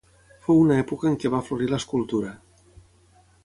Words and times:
Fou 0.45 0.61
una 0.61 0.77
època 0.83 1.11
en 1.11 1.19
què 1.25 1.31
va 1.35 1.43
florir 1.51 1.69
l'escultura. 1.73 2.33